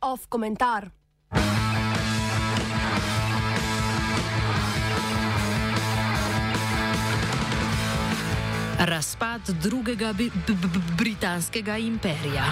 Off 0.00 0.26
komentar. 0.28 0.90
Razpad 8.78 9.40
drugega 9.62 10.12
bi, 10.12 10.30
b, 10.30 10.54
b, 10.54 10.68
b, 10.68 10.80
britanskega 10.96 11.76
imperija. 11.76 12.44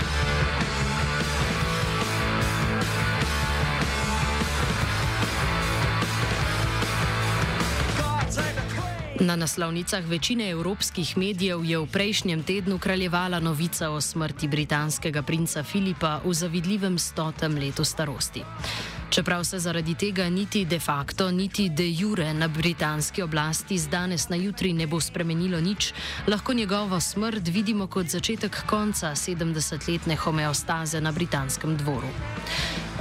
Na 9.24 9.36
naslovnicah 9.36 10.04
večine 10.04 10.50
evropskih 10.50 11.16
medijev 11.16 11.64
je 11.64 11.78
v 11.78 11.86
prejšnjem 11.86 12.42
tednu 12.42 12.78
kraljevala 12.78 13.40
novica 13.40 13.90
o 13.90 14.00
smrti 14.00 14.48
britanskega 14.48 15.22
princa 15.22 15.62
Filipa 15.62 16.20
v 16.24 16.34
zavidljivem 16.34 16.98
stotem 16.98 17.54
letu 17.54 17.84
starosti. 17.84 18.42
Čeprav 19.10 19.44
se 19.44 19.58
zaradi 19.58 19.94
tega 19.94 20.28
niti 20.28 20.64
de 20.64 20.78
facto, 20.78 21.30
niti 21.30 21.68
de 21.68 21.88
jure 21.90 22.34
na 22.34 22.48
britanski 22.48 23.22
oblasti 23.22 23.78
z 23.78 23.88
danes 23.88 24.28
na 24.28 24.36
jutri 24.36 24.72
ne 24.72 24.86
bo 24.86 25.00
spremenilo 25.00 25.60
nič, 25.60 25.92
lahko 26.26 26.52
njegovo 26.52 27.00
smrt 27.00 27.48
vidimo 27.48 27.86
kot 27.86 28.06
začetek 28.06 28.66
konca 28.66 29.14
70-letne 29.14 30.16
homeostaze 30.16 31.00
na 31.00 31.12
britanskem 31.12 31.76
dvoru. 31.76 32.08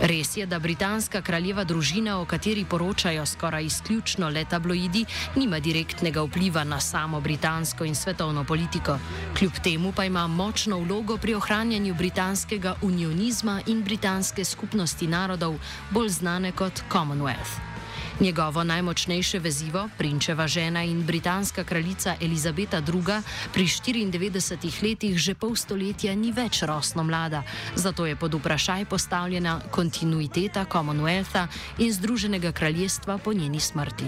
Res 0.01 0.37
je, 0.37 0.45
da 0.45 0.59
britanska 0.59 1.21
kraljeva 1.21 1.63
družina, 1.63 2.17
o 2.21 2.25
kateri 2.25 2.65
poročajo 2.65 3.25
skoraj 3.25 3.65
izključno 3.65 4.29
le 4.29 4.45
tabloidi, 4.45 5.05
nima 5.35 5.59
direktnega 5.59 6.23
vpliva 6.23 6.63
na 6.63 6.79
samo 6.79 7.21
britansko 7.21 7.85
in 7.85 7.95
svetovno 7.95 8.43
politiko. 8.43 8.97
Kljub 9.37 9.59
temu 9.63 9.91
pa 9.91 10.05
ima 10.05 10.27
močno 10.27 10.79
vlogo 10.79 11.17
pri 11.17 11.35
ohranjanju 11.35 11.93
britanskega 11.93 12.75
unionizma 12.81 13.61
in 13.67 13.83
britanske 13.83 14.45
skupnosti 14.45 15.07
narodov, 15.07 15.59
bolj 15.91 16.09
znane 16.09 16.51
kot 16.51 16.83
Commonwealth. 16.91 17.72
Njegovo 18.19 18.63
najmočnejše 18.63 19.39
vezivo, 19.39 19.89
prinčeva 19.97 20.47
žena 20.47 20.83
in 20.83 21.03
britanska 21.03 21.63
kraljica 21.63 22.15
Elizabeta 22.21 22.77
II., 22.77 23.21
pri 23.53 23.63
94 23.63 24.83
letih 24.83 25.17
že 25.17 25.33
pol 25.35 25.55
stoletja 25.55 26.15
ni 26.15 26.31
več 26.31 26.61
rosno 26.61 27.03
mlada, 27.03 27.43
zato 27.75 28.05
je 28.05 28.15
pod 28.15 28.33
vprašaj 28.33 28.85
postavljena 28.85 29.59
kontinuiteta 29.71 30.65
Commonwealtha 30.65 31.47
in 31.77 31.93
Združenega 31.93 32.51
kraljestva 32.51 33.17
po 33.17 33.33
njeni 33.33 33.59
smrti. 33.59 34.05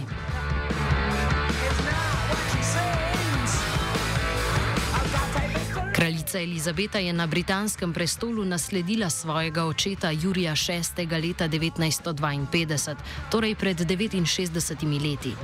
Kraljica 6.26 6.52
Elizabeta 6.52 7.00
je 7.00 7.14
na 7.14 7.28
britanskem 7.28 7.94
prestolu 7.94 8.45
nasledila 8.45 9.09
svojega 9.09 9.66
očeta 9.66 10.12
Jurija 10.12 10.54
VI. 10.54 11.06
leta 11.06 11.48
1952, 11.48 12.95
torej 13.32 13.56
pred 13.56 13.78
69 13.78 15.09
leti. 15.09 15.36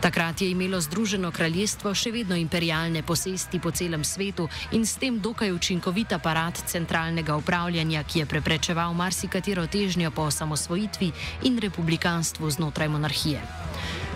Takrat 0.00 0.42
je 0.42 0.50
imelo 0.50 0.80
Združeno 0.80 1.30
kraljestvo 1.30 1.94
še 1.94 2.12
vedno 2.12 2.36
imperialne 2.36 3.02
posesti 3.02 3.60
po 3.60 3.70
celem 3.70 4.04
svetu 4.04 4.48
in 4.72 4.86
s 4.86 5.00
tem 5.00 5.20
dokaj 5.20 5.52
učinkovit 5.52 6.12
aparat 6.12 6.60
centralnega 6.66 7.36
upravljanja, 7.36 8.04
ki 8.04 8.18
je 8.18 8.26
preprečeval 8.26 8.92
marsikatero 8.94 9.66
težnjo 9.66 10.10
po 10.10 10.28
osamosvojitvi 10.28 11.12
in 11.42 11.58
republikanstvu 11.58 12.50
znotraj 12.50 12.88
monarhije. 12.88 13.40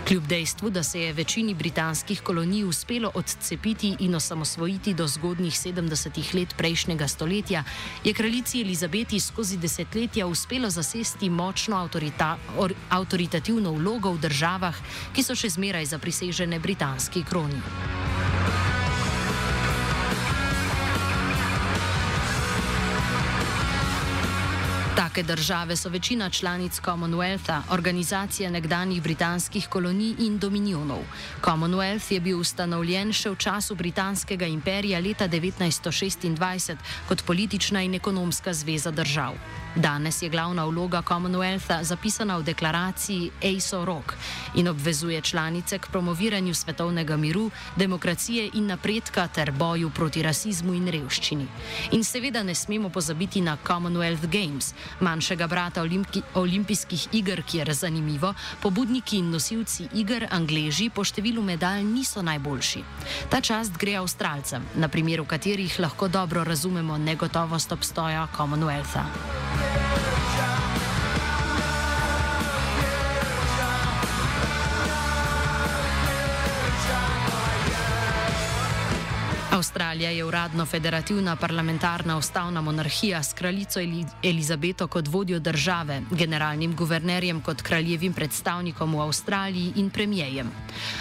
Kljub 0.07 0.27
dejstvu, 0.27 0.69
da 0.69 0.83
se 0.83 1.01
je 1.01 1.13
večini 1.13 1.53
britanskih 1.53 2.21
kolonij 2.21 2.63
uspelo 2.63 3.11
odcepiti 3.13 3.95
in 3.99 4.15
osamosvojiti 4.15 4.93
do 4.93 5.07
zgodnjih 5.07 5.53
70-ih 5.53 6.35
let 6.35 6.55
prejšnjega 6.57 7.07
stoletja, 7.07 7.63
je 8.03 8.13
kraljici 8.13 8.61
Elizabeti 8.61 9.19
skozi 9.19 9.57
desetletja 9.57 10.27
uspelo 10.27 10.69
zasesti 10.69 11.29
močno 11.29 11.77
avtorita, 11.77 12.37
or, 12.57 12.73
avtoritativno 12.89 13.71
vlogo 13.71 14.11
v 14.11 14.19
državah, 14.19 14.75
ki 15.13 15.23
so 15.23 15.35
še 15.35 15.49
zmeraj 15.49 15.85
zaprisežene 15.85 16.59
britanski 16.59 17.23
kroni. 17.23 17.61
Take 24.95 25.23
države 25.23 25.75
so 25.77 25.89
večina 25.89 26.29
članic 26.29 26.81
Commonwealtha, 26.81 27.61
organizacije 27.69 28.51
nekdanjih 28.51 29.01
britanskih 29.01 29.67
kolonij 29.67 30.15
in 30.19 30.39
dominionov. 30.39 30.99
Commonwealth 31.41 32.13
je 32.13 32.19
bil 32.19 32.39
ustanovljen 32.39 33.13
še 33.13 33.29
v 33.29 33.35
času 33.35 33.75
britanskega 33.75 34.45
imperija 34.45 34.99
leta 34.99 35.27
1926 35.27 36.75
kot 37.07 37.23
politična 37.23 37.81
in 37.81 37.95
ekonomska 37.95 38.53
zveza 38.53 38.91
držav. 38.91 39.33
Danes 39.75 40.21
je 40.21 40.29
glavna 40.29 40.65
vloga 40.65 41.01
Commonwealtha 41.01 41.83
zapisana 41.83 42.37
v 42.37 42.43
deklaraciji 42.43 43.31
ASO 43.39 43.85
Rock 43.85 44.13
in 44.55 44.67
obvezuje 44.67 45.21
članice 45.21 45.77
k 45.77 45.87
promoviranju 45.87 46.53
svetovnega 46.53 47.17
miru, 47.17 47.51
demokracije 47.75 48.49
in 48.53 48.67
napredka 48.67 49.27
ter 49.27 49.51
boju 49.51 49.89
proti 49.89 50.23
rasizmu 50.23 50.73
in 50.73 50.87
revščini. 50.87 51.47
In 51.91 52.03
seveda 52.03 52.43
ne 52.43 52.55
smemo 52.55 52.89
pozabiti 52.89 53.41
na 53.41 53.57
Commonwealth 53.67 54.27
Games, 54.27 54.73
manjšega 54.99 55.47
brata 55.47 55.81
Olimpi 55.81 56.21
olimpijskih 56.33 57.07
iger, 57.11 57.43
kjer 57.43 57.73
zanimivo, 57.73 58.33
pobudniki 58.61 59.17
in 59.17 59.31
nosilci 59.31 59.87
iger, 59.93 60.27
angleži, 60.31 60.89
po 60.89 61.03
številu 61.03 61.41
medalj 61.41 61.83
niso 61.83 62.21
najboljši. 62.21 62.83
Ta 63.29 63.41
čast 63.41 63.77
gre 63.79 63.95
Avstralcem, 63.95 64.67
na 64.75 64.87
primeru 64.87 65.25
katerih 65.25 65.79
lahko 65.79 66.07
dobro 66.07 66.43
razumemo 66.43 66.97
negotovost 66.97 67.71
obstoja 67.71 68.27
Commonwealtha. 68.35 69.70
Avstralija 79.61 80.09
je 80.09 80.23
uradno 80.25 80.65
federativna 80.65 81.35
parlamentarna 81.35 82.17
ustavna 82.17 82.61
monarhija 82.61 83.23
s 83.23 83.33
kraljico 83.33 83.79
Elizabeto 84.23 84.87
kot 84.87 85.07
vodjo 85.07 85.39
države, 85.39 86.01
generalnim 86.11 86.75
guvernerjem 86.75 87.41
kot 87.41 87.61
kraljevim 87.61 88.13
predstavnikom 88.13 88.95
v 88.95 89.01
Avstraliji 89.01 89.73
in 89.75 89.89
premijejem. 89.89 90.49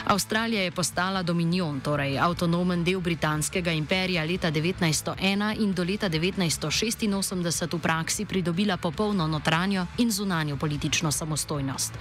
Avstralija 0.05 0.63
je 0.63 0.71
postala 0.71 1.23
dominion, 1.23 1.81
torej 1.81 2.19
avtonomen 2.19 2.85
del 2.85 3.01
britanskega 3.01 3.73
imperija 3.73 4.25
leta 4.25 4.51
1901 4.51 5.63
in 5.63 5.73
do 5.73 5.85
leta 5.85 6.11
1986 6.11 7.75
v 7.77 7.81
praksi 7.81 8.25
pridobila 8.25 8.77
popolno 8.77 9.27
notranjo 9.27 9.87
in 9.99 10.11
zunanjo 10.11 10.57
politično 10.57 11.13
samostojnost. 11.13 11.93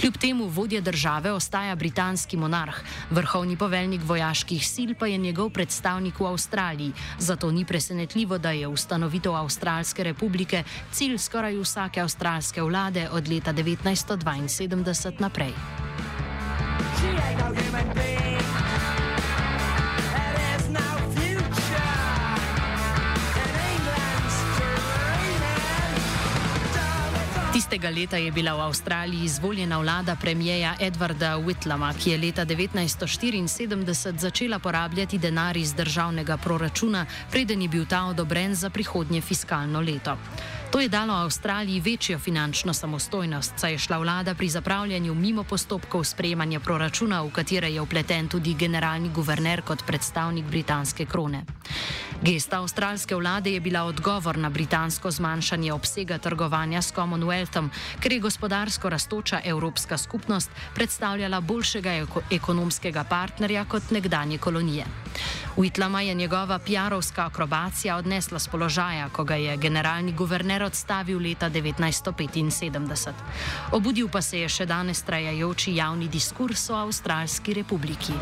Kljub 0.00 0.16
temu 0.16 0.48
vodja 0.48 0.80
države 0.80 1.32
ostaja 1.32 1.76
britanski 1.76 2.36
monarh, 2.36 2.80
vrhovni 3.10 3.56
poveljnik 3.56 4.00
vojaških 4.04 4.68
sil 4.72 4.90
pa 4.98 5.06
je 5.06 5.18
njegov 5.18 5.50
predstavnik 5.50 5.97
predstavnik 5.98 6.20
v 6.20 6.26
Avstraliji, 6.26 6.92
zato 7.18 7.50
ni 7.50 7.64
presenetljivo, 7.64 8.38
da 8.38 8.50
je 8.50 8.66
ustanovitev 8.66 9.34
Avstralske 9.34 10.04
republike 10.04 10.62
cilj 10.92 11.18
skoraj 11.18 11.58
vsake 11.58 12.00
avstralske 12.00 12.62
vlade 12.62 13.08
od 13.10 13.28
leta 13.28 13.52
1972 13.52 15.20
naprej. 15.20 15.52
Istega 27.68 27.90
leta 27.92 28.16
je 28.16 28.32
bila 28.32 28.56
v 28.56 28.60
Avstraliji 28.64 29.24
izvoljena 29.24 29.78
vlada 29.78 30.16
premijeja 30.16 30.72
Edwarda 30.80 31.36
Whitlama, 31.36 31.92
ki 31.92 32.10
je 32.10 32.18
leta 32.18 32.46
1974 32.46 34.16
začela 34.16 34.58
porabljati 34.58 35.18
denar 35.18 35.56
iz 35.56 35.74
državnega 35.74 36.36
proračuna, 36.36 37.06
preden 37.30 37.62
je 37.62 37.68
bil 37.68 37.84
ta 37.86 38.04
odobren 38.04 38.54
za 38.54 38.70
prihodnje 38.70 39.20
fiskalno 39.20 39.80
leto. 39.80 40.16
To 40.70 40.80
je 40.80 40.88
dalo 40.88 41.14
Avstraliji 41.14 41.80
večjo 41.80 42.18
finančno 42.18 42.74
samostojnost, 42.74 43.52
saj 43.56 43.72
je 43.72 43.78
šla 43.78 43.98
vlada 43.98 44.34
pri 44.34 44.48
zapravljanju 44.48 45.14
mimo 45.14 45.44
postopkov 45.44 46.04
sprejemanja 46.04 46.60
proračuna, 46.60 47.22
v 47.22 47.30
katere 47.30 47.70
je 47.72 47.80
upleten 47.80 48.28
tudi 48.28 48.54
generalni 48.54 49.08
guverner 49.08 49.62
kot 49.62 49.86
predstavnik 49.86 50.44
britanske 50.44 51.06
krone. 51.06 51.44
Gesta 52.22 52.58
avstralske 52.58 53.14
vlade 53.14 53.50
je 53.50 53.60
bila 53.60 53.84
odgovor 53.84 54.38
na 54.38 54.50
britansko 54.50 55.10
zmanjšanje 55.10 55.72
obsega 55.72 56.18
trgovanja 56.18 56.82
s 56.82 56.92
Commonwealthom, 56.92 57.70
ker 58.00 58.12
je 58.12 58.20
gospodarsko 58.20 58.88
rastoča 58.88 59.40
Evropska 59.44 59.98
skupnost 59.98 60.50
predstavljala 60.74 61.40
boljšega 61.40 61.90
ekonomskega 62.30 63.04
partnerja 63.04 63.64
kot 63.64 63.90
nekdanje 63.90 64.38
kolonije. 64.38 64.84
Whitlama 65.56 66.00
je 66.00 66.14
njegova 66.14 66.58
PR-ovska 66.58 67.26
akrobacija 67.26 67.96
odnesla 67.96 68.38
z 68.38 68.48
položaja, 68.48 69.08
ko 69.08 69.24
ga 69.24 69.34
je 69.34 69.56
generalni 69.56 70.12
guverner 70.12 70.57
odstavil 70.64 71.20
leta 71.22 71.50
1975. 71.50 73.12
Obudil 73.72 74.08
pa 74.08 74.22
se 74.22 74.40
je 74.40 74.48
še 74.48 74.66
danes 74.66 75.02
trajajoči 75.02 75.76
javni 75.76 76.08
diskurs 76.08 76.70
o 76.70 76.76
Avstralski 76.76 77.54
republiki. 77.54 78.16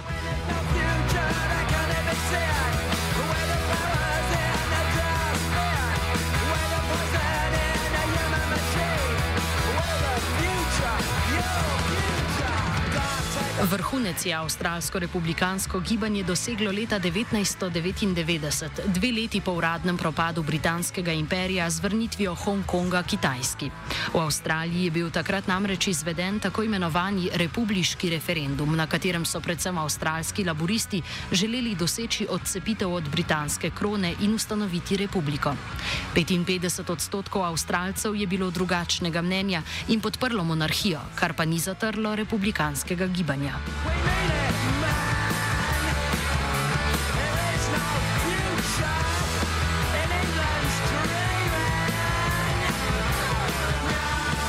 Vrhunec 13.66 14.26
je 14.26 14.34
avstralsko-republikansko 14.34 15.80
gibanje 15.80 16.22
doseglo 16.22 16.70
leta 16.70 17.00
1999, 17.00 18.86
dve 18.86 19.12
leti 19.12 19.40
po 19.40 19.52
uradnem 19.58 19.96
propadu 19.96 20.42
britanskega 20.42 21.12
imperija 21.12 21.70
z 21.70 21.80
vrnitvijo 21.80 22.34
Hongkonga 22.34 23.02
Kitajski. 23.02 23.70
V 24.14 24.20
Avstraliji 24.22 24.84
je 24.84 24.90
bil 24.90 25.10
takrat 25.10 25.46
namreč 25.46 25.88
izveden 25.88 26.38
tako 26.40 26.62
imenovani 26.62 27.30
republiški 27.34 28.10
referendum, 28.10 28.76
na 28.76 28.86
katerem 28.86 29.26
so 29.26 29.40
predvsem 29.40 29.78
avstralski 29.78 30.44
laboristi 30.44 31.02
želeli 31.32 31.74
doseči 31.74 32.26
odcepitev 32.30 32.92
od 32.92 33.08
britanske 33.10 33.70
krone 33.70 34.14
in 34.20 34.34
ustanoviti 34.34 34.96
republiko. 34.96 35.56
55 36.14 36.92
odstotkov 36.92 37.44
avstralcev 37.44 38.14
je 38.14 38.26
bilo 38.26 38.50
drugačnega 38.50 39.22
mnenja 39.22 39.62
in 39.88 40.00
podprlo 40.00 40.44
monarhijo, 40.44 41.00
kar 41.14 41.34
pa 41.34 41.44
ni 41.44 41.58
zatrlo 41.58 42.14
republikanskega 42.14 43.06
gibanja. 43.06 43.55
Waymaker. 43.56 44.45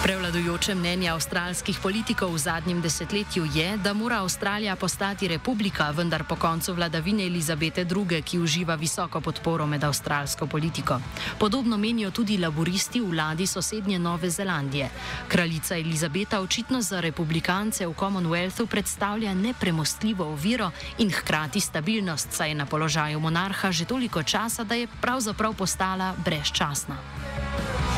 Prevladujoče 0.08 0.72
mnenje 0.76 1.10
avstralskih 1.12 1.80
politikov 1.84 2.32
v 2.32 2.40
zadnjem 2.40 2.78
desetletju 2.80 3.44
je, 3.52 3.74
da 3.84 3.92
mora 3.94 4.22
Avstralija 4.24 4.76
postati 4.80 5.28
republika, 5.28 5.90
vendar 5.92 6.24
po 6.24 6.36
koncu 6.40 6.74
vladavine 6.74 7.26
Elizabete 7.28 7.84
II., 7.84 8.22
ki 8.22 8.40
uživa 8.40 8.76
visoko 8.80 9.20
podporo 9.22 9.68
med 9.68 9.84
avstralsko 9.84 10.48
politiko. 10.48 11.02
Podobno 11.40 11.78
menijo 11.78 12.12
tudi 12.12 12.38
laboristi 12.38 13.02
v 13.02 13.10
vladi 13.10 13.48
sosednje 13.48 14.00
Nove 14.00 14.30
Zelandije. 14.30 14.90
Kraljica 15.28 15.76
Elizabeta 15.76 16.40
očitno 16.40 16.82
za 16.82 17.00
republikance 17.04 17.88
v 17.88 17.92
Commonwealthu 17.92 18.66
predstavlja 18.66 19.34
nepremostljivo 19.34 20.26
oviro 20.26 20.72
in 20.98 21.12
hkrati 21.12 21.60
stabilnost, 21.60 22.32
saj 22.32 22.50
je 22.50 22.56
na 22.56 22.66
položaju 22.66 23.20
monarha 23.20 23.72
že 23.72 23.86
toliko 23.86 24.24
časa, 24.24 24.64
da 24.64 24.76
je 24.76 24.88
pravzaprav 25.02 25.54
postala 25.54 26.16
brezčasna. 26.24 26.96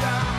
Yeah. 0.02 0.39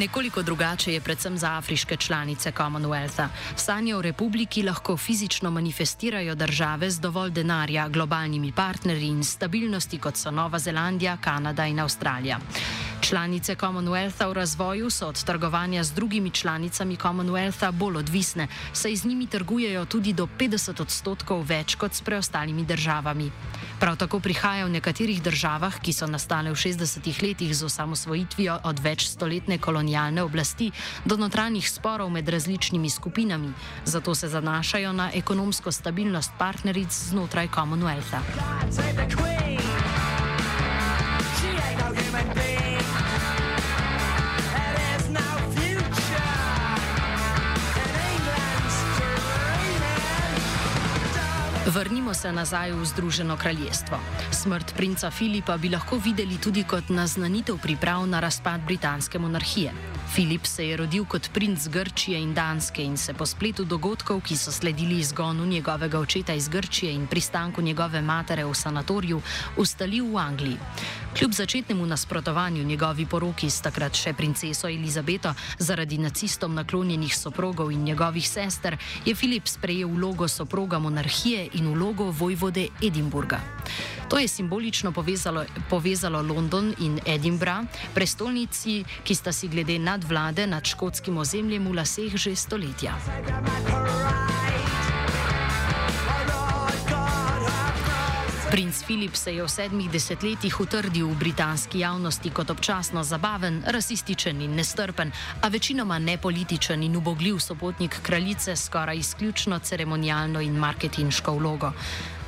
Nekoliko 0.00 0.42
drugače 0.42 0.92
je 0.92 1.00
predvsem 1.00 1.38
za 1.38 1.52
afriške 1.52 1.96
članice 1.96 2.52
Commonwealtha. 2.52 3.28
Sanje 3.56 3.96
o 3.96 4.02
republiki 4.02 4.62
lahko 4.62 4.96
fizično 4.96 5.50
manifestirajo 5.50 6.34
države 6.34 6.90
z 6.90 7.00
dovolj 7.00 7.30
denarja, 7.30 7.88
globalnimi 7.88 8.52
partnerji 8.52 9.08
in 9.08 9.24
stabilnosti, 9.24 9.98
kot 9.98 10.16
so 10.16 10.30
Nova 10.30 10.58
Zelandija, 10.58 11.16
Kanada 11.16 11.66
in 11.66 11.80
Avstralija. 11.80 12.38
Članice 13.00 13.56
Commonwealtha 13.56 14.28
v 14.28 14.32
razvoju 14.32 14.90
so 14.90 15.08
od 15.08 15.24
trgovanja 15.24 15.84
z 15.84 15.92
drugimi 15.92 16.30
članicami 16.30 16.96
Commonwealtha 16.96 17.72
bolj 17.72 17.96
odvisne, 17.96 18.48
saj 18.72 18.96
z 18.96 19.04
njimi 19.04 19.26
trgujejo 19.26 19.84
tudi 19.84 20.12
do 20.12 20.28
50 20.38 20.80
odstotkov 20.82 21.42
več 21.48 21.74
kot 21.74 21.94
s 21.94 22.00
preostalimi 22.00 22.64
državami. 22.64 23.30
Prav 23.80 23.96
tako 23.96 24.20
prihaja 24.20 24.66
v 24.66 24.70
nekaterih 24.70 25.22
državah, 25.22 25.80
ki 25.80 25.92
so 25.92 26.06
nastale 26.06 26.52
v 26.52 26.54
60-ih 26.54 27.22
letih 27.22 27.56
z 27.56 27.64
osamosvojitvijo 27.64 28.58
od 28.64 28.78
več 28.78 29.08
stoletne 29.08 29.58
kolonialne 29.58 30.22
oblasti, 30.22 30.70
do 31.04 31.16
notranjih 31.16 31.70
sporov 31.70 32.10
med 32.10 32.28
različnimi 32.28 32.90
skupinami, 32.90 33.52
zato 33.84 34.14
se 34.14 34.28
zanašajo 34.28 34.92
na 34.92 35.10
ekonomsko 35.14 35.72
stabilnost 35.72 36.32
partneric 36.38 36.92
znotraj 36.92 37.48
Commonwealtha. 37.48 38.20
Vrnimo 51.70 52.10
se 52.14 52.32
nazaj 52.32 52.72
v 52.72 52.84
Združeno 52.84 53.36
kraljestvo. 53.38 53.98
Smrt 54.34 54.74
princa 54.74 55.10
Filipa 55.10 55.54
bi 55.56 55.68
lahko 55.70 56.00
videli 56.02 56.34
tudi 56.42 56.64
kot 56.66 56.88
naznanitev 56.90 57.60
priprav 57.62 58.06
na 58.10 58.20
razpad 58.20 58.60
britanske 58.66 59.18
monarhije. 59.18 59.70
Filip 60.14 60.46
se 60.46 60.66
je 60.66 60.76
rodil 60.76 61.04
kot 61.04 61.30
princ 61.32 61.68
Grčije 61.68 62.18
in 62.18 62.34
Danske 62.34 62.82
in 62.82 62.96
se 62.96 63.14
po 63.14 63.26
spletu 63.26 63.64
dogodkov, 63.64 64.20
ki 64.20 64.36
so 64.36 64.52
sledili 64.52 64.98
izgonu 64.98 65.46
njegovega 65.46 65.98
očeta 65.98 66.34
iz 66.34 66.48
Grčije 66.48 66.92
in 66.92 67.06
pristanku 67.06 67.62
njegove 67.62 68.02
matere 68.02 68.44
v 68.44 68.54
sanatoriju, 68.54 69.22
ustalil 69.56 70.10
v 70.10 70.18
Angliji. 70.18 70.58
Kljub 71.18 71.32
začetnemu 71.32 71.86
nasprotovanju 71.86 72.62
njegovi 72.64 73.06
poroki 73.06 73.50
s 73.50 73.60
takrat 73.60 73.94
še 73.98 74.12
princeso 74.12 74.68
Elizabeto 74.68 75.32
zaradi 75.58 75.98
nacistom 75.98 76.54
naklonjenih 76.54 77.16
soprogov 77.16 77.72
in 77.72 77.82
njegovih 77.84 78.28
sester, 78.28 78.76
je 79.04 79.14
Filip 79.14 79.48
sprejel 79.48 79.88
vlogo 79.88 80.28
soproga 80.28 80.78
monarhije 80.78 81.48
in 81.58 81.72
vlogo 81.74 82.10
vojvode 82.10 82.68
Edinburga. 82.82 83.40
To 84.08 84.18
je 84.18 84.28
simbolično 84.28 84.92
povezalo, 84.92 85.44
povezalo 85.70 86.22
London 86.22 86.74
in 86.78 87.00
Edinburgh, 87.06 87.66
prestolnici, 87.94 88.84
ki 89.04 89.14
sta 89.14 89.32
si 89.32 89.48
glede 89.48 89.78
nadvlade 89.78 90.46
nad 90.46 90.64
škotskim 90.64 91.18
ozemljem 91.18 91.68
v 91.68 91.74
laseh 91.74 92.16
že 92.16 92.36
stoletja. 92.36 92.94
Princ 98.50 98.82
Filip 98.82 99.14
se 99.14 99.30
je 99.34 99.42
v 99.42 99.48
sedmih 99.48 99.86
desetletjih 99.86 100.56
utrdil 100.60 101.06
v 101.06 101.14
britanski 101.14 101.86
javnosti 101.86 102.30
kot 102.34 102.50
občasno 102.50 103.04
zabaven, 103.06 103.62
rasističen 103.62 104.40
in 104.42 104.56
nestrpen, 104.58 105.12
a 105.42 105.48
večinoma 105.48 105.98
nepolitičen 105.98 106.82
in 106.82 106.96
ubogljiv 106.96 107.38
sopotnik 107.38 108.00
kraljice 108.02 108.56
s 108.56 108.66
skoraj 108.66 108.98
izključno 108.98 109.58
ceremonialno 109.58 110.40
in 110.40 110.58
marketinško 110.58 111.32
vlogo. 111.32 111.72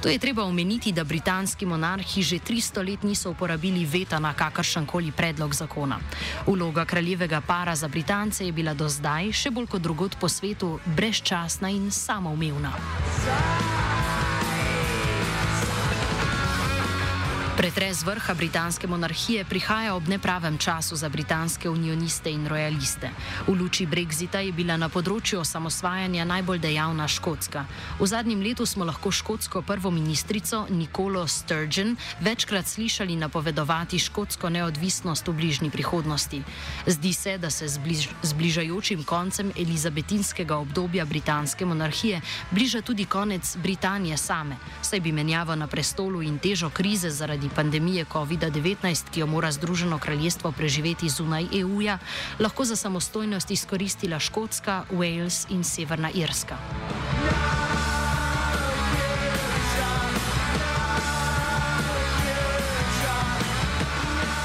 To 0.02 0.08
je 0.08 0.18
treba 0.18 0.44
omeniti, 0.44 0.92
da 0.92 1.04
britanski 1.04 1.66
monarhi 1.66 2.22
že 2.22 2.38
300 2.38 2.86
let 2.90 3.02
niso 3.02 3.30
uporabili 3.30 3.84
veta 3.84 4.18
na 4.18 4.32
kakršen 4.34 4.86
koli 4.86 5.10
predlog 5.10 5.54
zakona. 5.54 5.98
Vloga 6.46 6.84
kraljevega 6.84 7.40
para 7.40 7.74
za 7.76 7.88
Britance 7.88 8.46
je 8.46 8.52
bila 8.52 8.74
do 8.74 8.88
zdaj, 8.88 9.32
še 9.32 9.50
bolj 9.50 9.66
kot 9.66 9.82
drugot 9.82 10.16
po 10.20 10.28
svetu, 10.28 10.78
brezčasna 10.86 11.70
in 11.70 11.90
samoumevna. 11.90 12.72
Pretres 17.62 18.02
vrha 18.02 18.34
britanske 18.34 18.86
monarhije 18.86 19.44
prihaja 19.44 19.94
ob 19.94 20.08
nepravem 20.08 20.58
času 20.58 20.96
za 20.96 21.08
britanske 21.08 21.70
unioniste 21.70 22.30
in 22.30 22.48
royaliste. 22.48 23.10
V 23.46 23.54
luči 23.54 23.86
Brexita 23.86 24.42
je 24.42 24.50
bila 24.52 24.74
na 24.76 24.88
področju 24.90 25.38
osamosvajanja 25.38 26.24
najbolj 26.26 26.58
dejavna 26.58 27.06
Škotska. 27.06 27.62
V 28.00 28.08
zadnjem 28.10 28.42
letu 28.42 28.66
smo 28.66 28.82
lahko 28.84 29.12
škotsko 29.14 29.62
prvo 29.62 29.92
ministrico 29.94 30.66
Nicolo 30.70 31.22
Sturgeon 31.26 31.94
večkrat 32.20 32.66
slišali 32.66 33.14
napovedovati 33.16 33.98
škotsko 33.98 34.50
neodvisnost 34.50 35.28
v 35.30 35.32
bližnji 35.32 35.70
prihodnosti. 35.70 36.42
Zdi 36.86 37.12
se, 37.12 37.36
da 37.38 37.50
se 37.50 37.68
z 37.68 37.78
bliž 37.78 38.08
bližajočim 38.34 39.04
koncem 39.06 39.52
elizabetinskega 39.54 40.56
obdobja 40.58 41.04
britanske 41.04 41.62
monarhije 41.62 42.20
bliža 42.50 42.82
tudi 42.82 43.06
konec 43.06 43.56
Britanije 43.56 44.18
same, 44.18 44.58
saj 44.82 45.00
bi 45.00 45.12
menjava 45.12 45.54
na 45.54 45.70
prestolu 45.70 46.26
in 46.26 46.42
težo 46.42 46.70
krize 46.74 47.10
zaradi 47.10 47.51
pandemije 47.52 48.04
COVID-19, 48.04 49.10
ki 49.10 49.20
jo 49.20 49.26
mora 49.26 49.52
Združeno 49.52 49.98
kraljestvo 49.98 50.52
preživeti 50.52 51.08
zunaj 51.08 51.46
EU-ja, 51.60 51.98
lahko 52.38 52.64
za 52.64 52.76
samostojnost 52.76 53.50
izkoristila 53.50 54.18
Škotska, 54.18 54.84
Wales 54.90 55.46
in 55.50 55.64
Severna 55.64 56.10
Irska. 56.10 56.58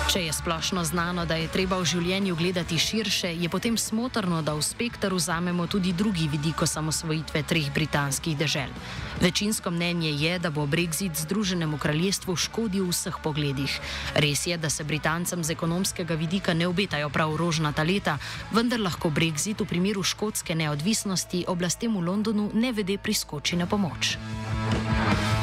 Če 0.07 0.21
je 0.23 0.33
splošno 0.33 0.83
znano, 0.87 1.25
da 1.27 1.35
je 1.35 1.49
treba 1.51 1.75
v 1.81 1.83
življenju 1.83 2.35
gledati 2.39 2.77
širše, 2.79 3.27
je 3.27 3.49
potem 3.51 3.75
smotrno, 3.75 4.39
da 4.39 4.53
v 4.55 4.63
spektr 4.63 5.11
vzamemo 5.11 5.65
tudi 5.67 5.91
drugi 5.91 6.29
vidik 6.31 6.61
osamosvojitve 6.63 7.41
treh 7.43 7.67
britanskih 7.75 8.37
dežel. 8.39 8.71
Večinsko 9.19 9.67
mnenje 9.67 10.13
je, 10.15 10.39
da 10.39 10.47
bo 10.47 10.63
Brexit 10.63 11.11
Združenemu 11.11 11.75
kraljestvu 11.75 12.37
škodil 12.39 12.87
v 12.87 12.95
vseh 12.95 13.17
pogledih. 13.19 13.73
Res 14.15 14.47
je, 14.47 14.55
da 14.55 14.71
se 14.71 14.87
Britancem 14.87 15.43
z 15.43 15.51
ekonomskega 15.51 16.15
vidika 16.15 16.55
ne 16.55 16.71
obetajo 16.71 17.11
prav 17.11 17.35
rožnata 17.35 17.83
leta, 17.83 18.15
vendar 18.55 18.79
lahko 18.79 19.11
Brexit 19.11 19.59
v 19.59 19.67
primeru 19.67 20.07
škotske 20.07 20.55
neodvisnosti 20.55 21.43
oblastem 21.51 21.91
v 21.91 22.07
Londonu 22.07 22.47
ne 22.55 22.71
vede 22.71 22.95
priskoči 22.95 23.59
na 23.59 23.67
pomoč. 23.67 24.15
V 24.15 25.37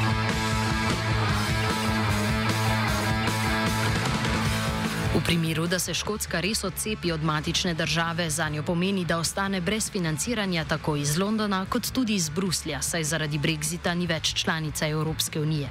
primeru, 5.25 5.67
da 5.67 5.79
se 5.79 5.93
Škotska 5.93 6.39
res 6.39 6.63
odcepi 6.63 7.11
od 7.11 7.23
matične 7.23 7.73
države, 7.73 8.29
za 8.29 8.49
njo 8.49 8.63
pomeni, 8.63 9.05
da 9.05 9.17
ostane 9.17 9.61
brez 9.61 9.91
financiranja 9.91 10.65
tako 10.65 10.95
iz 10.95 11.17
Londona, 11.17 11.65
kot 11.69 11.91
tudi 11.91 12.15
iz 12.15 12.29
Bruslja, 12.29 12.81
saj 12.81 13.03
zaradi 13.03 13.39
Brexita 13.39 13.93
ni 13.93 14.07
več 14.07 14.33
članica 14.33 14.87
Evropske 14.87 15.41
unije. 15.41 15.69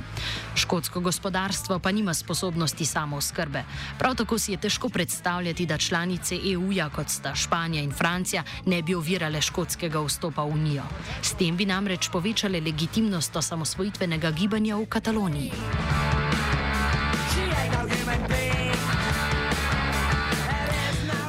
Škotsko 0.54 1.00
gospodarstvo 1.00 1.78
pa 1.78 1.92
nima 1.92 2.14
sposobnosti 2.14 2.87
samo 2.87 3.20
skrbe. 3.20 3.64
Prav 3.99 4.14
tako 4.14 4.38
si 4.38 4.52
je 4.52 4.58
težko 4.58 4.88
predstavljati, 4.88 5.66
da 5.66 5.78
članice 5.78 6.38
EU-ja, 6.52 6.88
kot 6.90 7.08
sta 7.08 7.34
Španija 7.34 7.82
in 7.82 7.92
Francija, 7.92 8.42
ne 8.66 8.82
bi 8.82 8.94
ovirale 8.94 9.40
škotskega 9.40 10.02
vstopa 10.02 10.42
v 10.42 10.58
unijo. 10.58 10.84
S 11.23 11.38
tem 11.38 11.56
bi 11.56 11.66
namreč 11.66 12.08
povečale 12.08 12.61
legitimnost 12.61 13.37
osamosvojitvenega 13.37 14.30
gibanja 14.30 14.76
v 14.76 14.87
Kataloniji. 14.87 16.13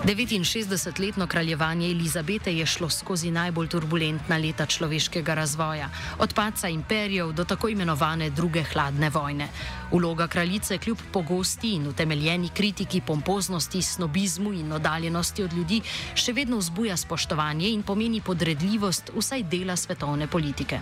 69-letno 0.05 1.27
kraljevanje 1.27 1.89
Elizabete 1.89 2.53
je 2.57 2.65
šlo 2.65 2.89
skozi 2.89 3.31
najbolj 3.31 3.67
turbulentna 3.67 4.37
leta 4.37 4.65
človeškega 4.65 5.33
razvoja, 5.33 5.89
od 6.19 6.33
paca 6.33 6.67
imperijev 6.67 7.31
do 7.31 7.43
tako 7.43 7.69
imenovane 7.69 8.29
druge 8.29 8.63
hladne 8.63 9.09
vojne. 9.09 9.47
Uloga 9.91 10.27
kraljice 10.27 10.77
kljub 10.77 10.97
pogosti 11.11 11.71
in 11.71 11.87
utemeljeni 11.87 12.49
kritiki 12.49 13.01
pompoznosti, 13.01 13.81
snobizmu 13.81 14.53
in 14.53 14.71
oddaljenosti 14.71 15.43
od 15.43 15.53
ljudi 15.53 15.81
še 16.15 16.33
vedno 16.33 16.57
vzbuja 16.57 16.97
spoštovanje 16.97 17.69
in 17.69 17.83
pomeni 17.83 18.21
podredljivost 18.21 19.11
vsaj 19.15 19.43
dela 19.43 19.75
svetovne 19.75 20.27
politike. 20.27 20.79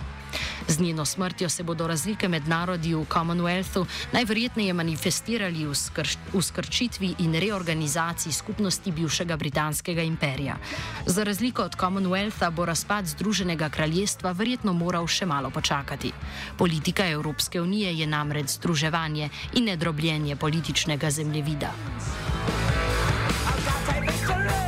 Z 0.68 0.80
njeno 0.80 1.04
smrtjo 1.04 1.48
se 1.48 1.62
bodo 1.62 1.86
razlike 1.86 2.28
med 2.28 2.48
narodi 2.48 2.94
v 2.94 3.04
Commonwealthu 3.12 3.86
najverjetneje 4.12 4.72
manifestirali 4.72 5.66
v, 5.66 5.74
skrš 5.74 6.16
v 6.32 6.42
skrčitvi 6.42 7.14
in 7.18 7.34
reorganizaciji 7.34 8.32
skupnosti 8.32 8.92
bivšega 9.14 9.36
britanskega 9.36 10.02
imperija. 10.02 10.56
Za 11.06 11.24
razliko 11.24 11.62
od 11.62 11.76
Commonwealtha 11.76 12.50
bo 12.50 12.64
razpad 12.64 13.06
Združenega 13.06 13.68
kraljestva 13.68 14.32
verjetno 14.32 14.72
moral 14.72 15.06
še 15.06 15.26
malo 15.26 15.50
počakati. 15.50 16.10
Politika 16.58 17.06
Evropske 17.06 17.60
unije 17.60 17.94
je 17.98 18.06
namreč 18.06 18.58
združevanje 18.58 19.30
in 19.54 19.64
nedrobljenje 19.64 20.36
političnega 20.36 21.10
zemljevida. 21.10 21.70
Off, 23.70 23.88
je 23.94 24.00
pri, 24.00 24.08
uh, 24.08 24.63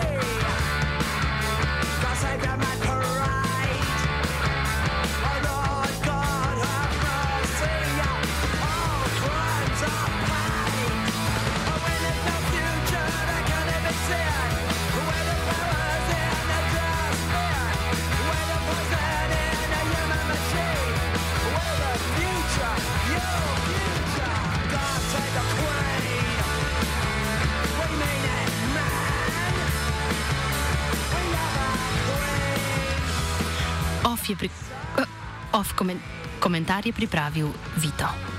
off 35.51 35.75
komen, 35.75 36.01
komentar 36.39 36.87
je 36.87 36.93
pripravil 36.93 37.55
Vito. 37.77 38.36